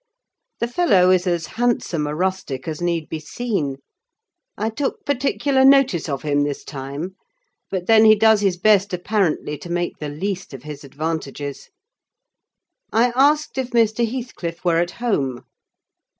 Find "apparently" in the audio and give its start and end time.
8.95-9.59